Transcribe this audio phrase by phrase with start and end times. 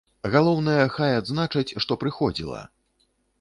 [0.35, 2.65] Галоўнае, хай адзначаць, што прыходзіла.